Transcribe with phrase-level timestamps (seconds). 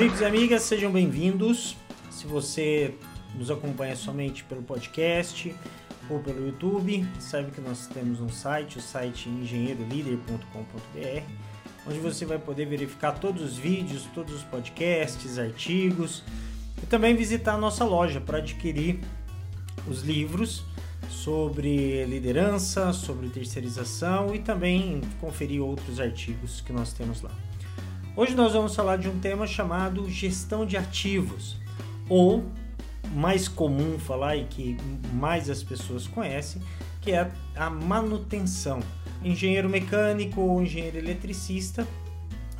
[0.00, 1.76] Amigos e amigas, sejam bem-vindos.
[2.10, 2.94] Se você
[3.34, 5.54] nos acompanha somente pelo podcast
[6.08, 11.22] ou pelo YouTube, sabe que nós temos um site, o site engenheirolider.com.br,
[11.86, 16.24] onde você vai poder verificar todos os vídeos, todos os podcasts, artigos
[16.82, 19.00] e também visitar a nossa loja para adquirir
[19.86, 20.64] os livros
[21.10, 27.49] sobre liderança, sobre terceirização e também conferir outros artigos que nós temos lá.
[28.20, 31.56] Hoje nós vamos falar de um tema chamado gestão de ativos,
[32.06, 32.44] ou
[33.14, 34.76] mais comum falar e que
[35.14, 36.60] mais as pessoas conhecem,
[37.00, 38.80] que é a manutenção.
[39.24, 41.88] Engenheiro mecânico ou engenheiro eletricista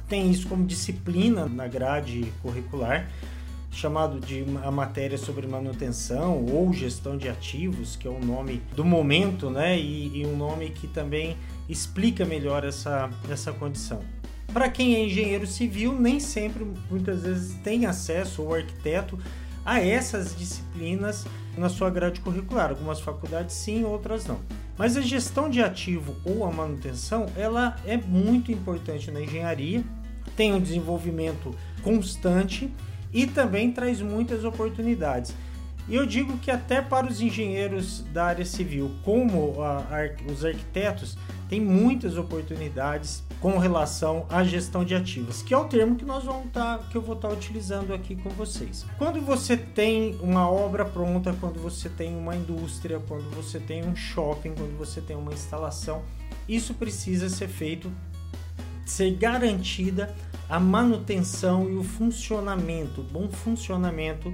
[0.08, 3.06] tem isso como disciplina na grade curricular
[3.70, 8.82] chamado de a matéria sobre manutenção ou gestão de ativos, que é o nome do
[8.82, 9.78] momento, né?
[9.78, 11.36] E, e um nome que também
[11.68, 14.02] explica melhor essa, essa condição.
[14.52, 19.18] Para quem é engenheiro civil, nem sempre, muitas vezes, tem acesso, ou arquiteto,
[19.64, 21.24] a essas disciplinas
[21.56, 22.70] na sua grade curricular.
[22.70, 24.40] Algumas faculdades sim, outras não.
[24.76, 29.84] Mas a gestão de ativo ou a manutenção, ela é muito importante na engenharia,
[30.36, 32.72] tem um desenvolvimento constante
[33.12, 35.34] e também traz muitas oportunidades.
[35.88, 40.44] E eu digo que até para os engenheiros da área civil, como a, a, os
[40.44, 41.16] arquitetos,
[41.50, 46.22] tem muitas oportunidades com relação à gestão de ativos, que é o termo que nós
[46.22, 48.86] vamos estar, tá, que eu vou estar tá utilizando aqui com vocês.
[48.96, 53.96] Quando você tem uma obra pronta, quando você tem uma indústria, quando você tem um
[53.96, 56.02] shopping, quando você tem uma instalação,
[56.48, 57.90] isso precisa ser feito,
[58.86, 60.14] ser garantida
[60.48, 64.30] a manutenção e o funcionamento, bom funcionamento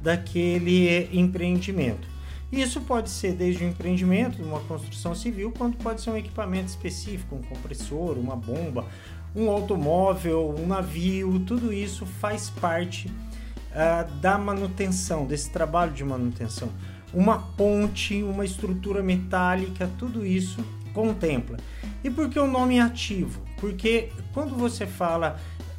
[0.00, 2.19] daquele empreendimento.
[2.52, 7.36] Isso pode ser desde um empreendimento, uma construção civil, quanto pode ser um equipamento específico,
[7.36, 8.86] um compressor, uma bomba,
[9.34, 16.70] um automóvel, um navio, tudo isso faz parte uh, da manutenção, desse trabalho de manutenção.
[17.14, 21.56] Uma ponte, uma estrutura metálica, tudo isso contempla.
[22.02, 23.40] E por que o nome é ativo?
[23.58, 25.38] Porque quando você fala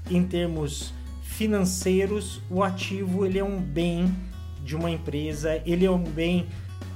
[0.09, 4.13] em termos financeiros, o ativo ele é um bem
[4.63, 6.47] de uma empresa, ele é um bem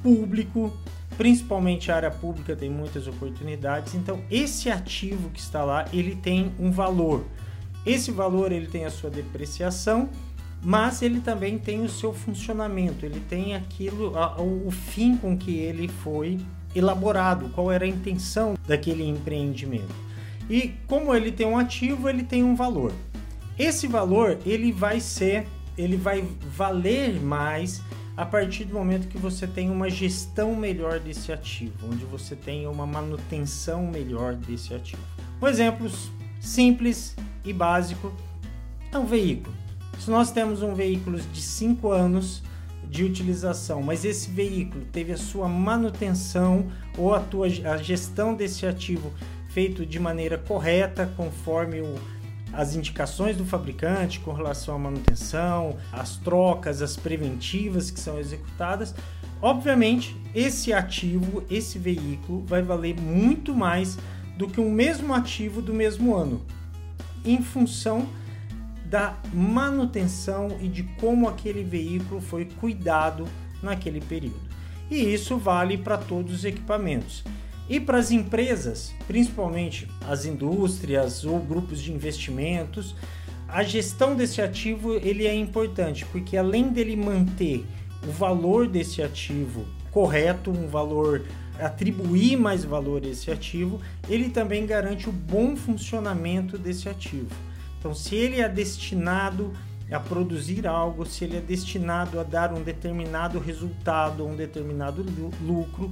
[0.06, 0.72] público,
[1.18, 3.96] principalmente a área pública tem muitas oportunidades.
[3.96, 7.26] Então, esse ativo que está lá, ele tem um valor.
[7.84, 10.12] Esse valor ele tem a sua depreciação,
[10.62, 14.14] mas ele também tem o seu funcionamento, ele tem aquilo,
[14.68, 16.38] o fim com que ele foi
[16.76, 19.96] elaborado, qual era a intenção daquele empreendimento.
[20.48, 22.94] E como ele tem um ativo, ele tem um valor.
[23.58, 26.24] Esse valor ele vai ser, ele vai
[26.56, 27.82] valer mais
[28.18, 32.66] a partir do momento que você tem uma gestão melhor desse ativo, onde você tem
[32.68, 35.02] uma manutenção melhor desse ativo.
[35.42, 35.90] Um exemplo
[36.40, 38.14] simples e básico
[38.92, 39.56] é um veículo.
[40.00, 42.42] Se nós temos um veículo de 5 anos
[42.90, 48.66] de utilização, mas esse veículo teve a sua manutenção ou a, tua, a gestão desse
[48.66, 49.12] ativo
[49.50, 51.96] feito de maneira correta, conforme o,
[52.56, 58.96] as indicações do fabricante com relação à manutenção, as trocas, as preventivas que são executadas.
[59.42, 63.98] Obviamente, esse ativo, esse veículo, vai valer muito mais
[64.38, 66.42] do que um mesmo ativo do mesmo ano,
[67.24, 68.08] em função
[68.86, 73.28] da manutenção e de como aquele veículo foi cuidado
[73.62, 74.46] naquele período.
[74.90, 77.24] E isso vale para todos os equipamentos.
[77.68, 82.96] E para as empresas, principalmente as indústrias ou grupos de investimentos,
[83.48, 87.66] a gestão desse ativo ele é importante, porque além dele manter
[88.08, 91.24] o valor desse ativo correto, um valor
[91.60, 97.30] atribuir mais valor a esse ativo, ele também garante o bom funcionamento desse ativo.
[97.80, 99.54] Então, se ele é destinado
[99.92, 105.06] a produzir algo, se ele é destinado a dar um determinado resultado, um determinado
[105.42, 105.92] lucro,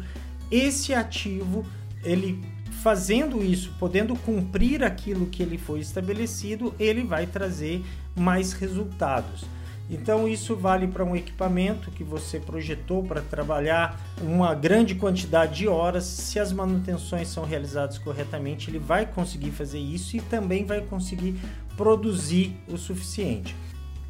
[0.54, 1.66] esse ativo,
[2.04, 2.40] ele
[2.84, 7.84] fazendo isso, podendo cumprir aquilo que ele foi estabelecido, ele vai trazer
[8.16, 9.46] mais resultados.
[9.90, 15.68] Então isso vale para um equipamento que você projetou para trabalhar uma grande quantidade de
[15.68, 16.04] horas.
[16.04, 21.36] Se as manutenções são realizadas corretamente, ele vai conseguir fazer isso e também vai conseguir
[21.76, 23.56] produzir o suficiente.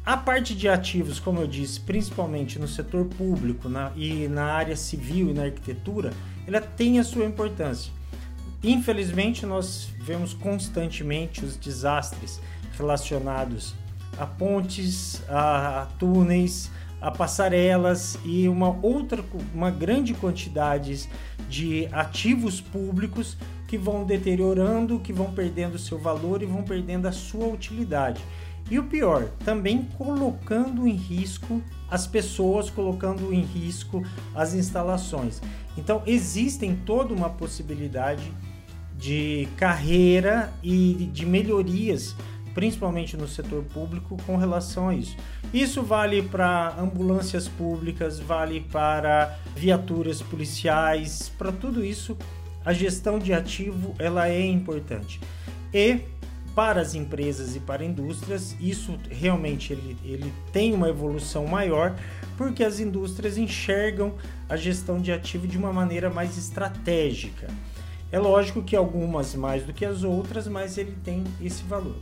[0.04, 4.76] A parte de ativos, como eu disse, principalmente no setor público na, e na área
[4.76, 6.12] civil e na arquitetura,
[6.46, 7.92] ela tem a sua importância.
[8.62, 12.40] Infelizmente, nós vemos constantemente os desastres
[12.78, 13.74] relacionados
[14.18, 16.70] a pontes, a, túneis,
[17.00, 21.08] a passarelas e uma outra, uma grande quantidade
[21.48, 23.36] de ativos públicos
[23.68, 28.22] que vão deteriorando, que vão perdendo seu valor e vão perdendo a sua utilidade.
[28.70, 34.02] E o pior, também colocando em risco as pessoas, colocando em risco
[34.34, 35.40] as instalações.
[35.76, 38.32] Então, existem toda uma possibilidade
[38.96, 42.16] de carreira e de melhorias,
[42.54, 45.16] principalmente no setor público, com relação a isso.
[45.52, 52.16] Isso vale para ambulâncias públicas, vale para viaturas policiais, para tudo isso
[52.64, 55.20] a gestão de ativo ela é importante.
[55.72, 56.00] E
[56.54, 61.96] para as empresas e para indústrias, isso realmente ele, ele tem uma evolução maior,
[62.36, 64.14] porque as indústrias enxergam
[64.48, 67.48] a gestão de ativo de uma maneira mais estratégica.
[68.12, 71.96] É lógico que algumas mais do que as outras, mas ele tem esse valor.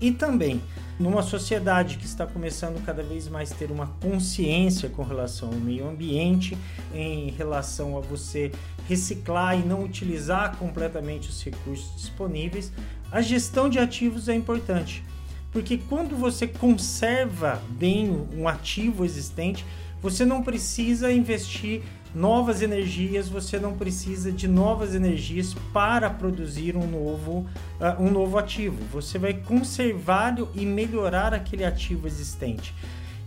[0.00, 0.62] E também,
[0.98, 5.86] numa sociedade que está começando cada vez mais ter uma consciência com relação ao meio
[5.86, 6.56] ambiente,
[6.94, 8.50] em relação a você
[8.88, 12.72] reciclar e não utilizar completamente os recursos disponíveis,
[13.12, 15.04] a gestão de ativos é importante.
[15.52, 19.66] Porque quando você conserva bem um ativo existente,
[20.00, 21.82] você não precisa investir
[22.14, 27.46] novas energias, você não precisa de novas energias para produzir um novo,
[27.80, 28.78] uh, um novo ativo.
[28.92, 32.74] Você vai conservar e melhorar aquele ativo existente.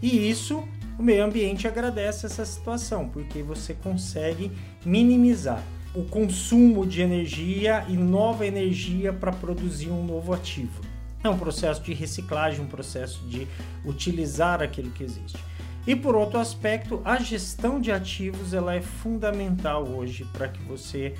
[0.02, 0.64] E isso
[0.98, 4.52] o meio ambiente agradece essa situação, porque você consegue
[4.86, 5.64] minimizar
[5.96, 10.82] o consumo de energia e nova energia para produzir um novo ativo.
[11.24, 13.48] É um processo de reciclagem, um processo de
[13.86, 15.38] utilizar aquilo que existe.
[15.86, 21.14] E por outro aspecto, a gestão de ativos ela é fundamental hoje para que você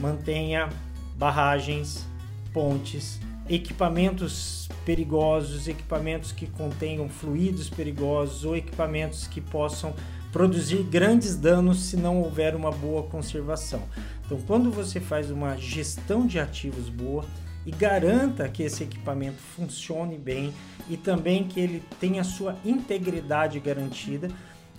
[0.00, 0.68] mantenha
[1.16, 2.04] barragens,
[2.52, 9.94] pontes, equipamentos perigosos, equipamentos que contenham fluidos perigosos ou equipamentos que possam
[10.32, 13.82] produzir grandes danos se não houver uma boa conservação.
[14.26, 17.24] Então, quando você faz uma gestão de ativos boa,
[17.68, 20.54] e garanta que esse equipamento funcione bem
[20.88, 24.30] e também que ele tenha sua integridade garantida,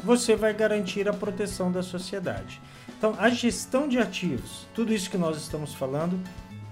[0.03, 2.59] você vai garantir a proteção da sociedade.
[2.97, 6.19] Então, a gestão de ativos, tudo isso que nós estamos falando,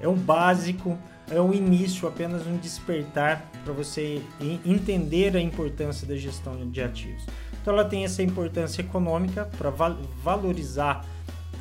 [0.01, 0.97] é um básico,
[1.29, 4.19] é um início, apenas um despertar para você
[4.65, 7.23] entender a importância da gestão de ativos.
[7.61, 11.05] Então, ela tem essa importância econômica para valorizar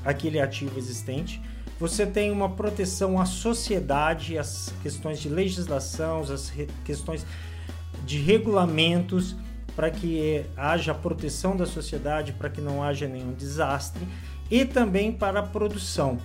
[0.03, 1.43] aquele ativo existente
[1.79, 6.53] você tem uma proteção à sociedade, às questões de legislação, às
[6.85, 7.27] questões
[8.05, 9.37] de regulamentos,
[9.75, 14.07] para que haja proteção da sociedade, para que não haja nenhum desastre,
[14.51, 16.19] e também para a produção.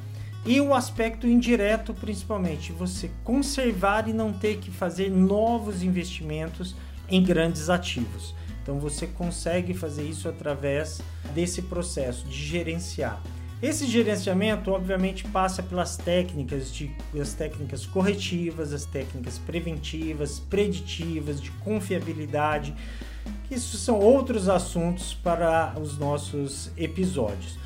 [0.45, 6.75] E o aspecto indireto, principalmente, você conservar e não ter que fazer novos investimentos
[7.09, 8.33] em grandes ativos.
[8.63, 11.01] Então você consegue fazer isso através
[11.35, 13.21] desse processo de gerenciar.
[13.61, 21.51] Esse gerenciamento, obviamente, passa pelas técnicas de as técnicas corretivas, as técnicas preventivas, preditivas, de
[21.51, 22.73] confiabilidade.
[23.51, 27.59] Isso são outros assuntos para os nossos episódios.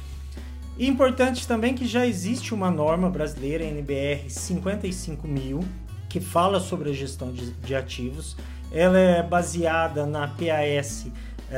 [0.78, 5.64] Importante também que já existe uma norma brasileira, NBR 55000,
[6.10, 8.36] que fala sobre a gestão de, de ativos.
[8.70, 11.08] Ela é baseada na PAS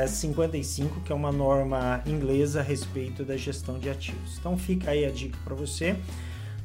[0.06, 4.38] 55, que é uma norma inglesa a respeito da gestão de ativos.
[4.38, 5.96] Então fica aí a dica para você.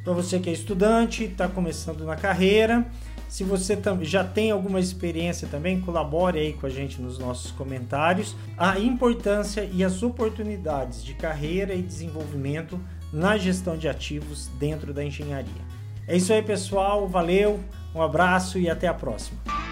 [0.03, 2.85] Para você que é estudante, está começando na carreira,
[3.33, 8.35] se você já tem alguma experiência também, colabore aí com a gente nos nossos comentários.
[8.55, 12.79] A importância e as oportunidades de carreira e desenvolvimento
[13.11, 15.63] na gestão de ativos dentro da engenharia.
[16.07, 17.07] É isso aí, pessoal.
[17.07, 17.59] Valeu,
[17.95, 19.62] um abraço e até a próxima.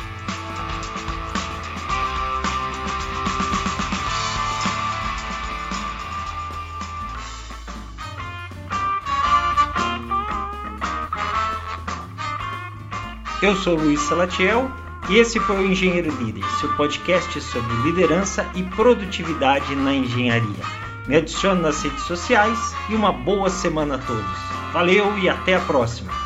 [13.42, 14.70] Eu sou Luiz Salatiel
[15.10, 20.64] e esse foi o Engenheiro Líder, seu podcast sobre liderança e produtividade na engenharia.
[21.08, 24.38] Me adicione nas redes sociais e uma boa semana a todos.
[24.72, 26.21] Valeu e até a próxima!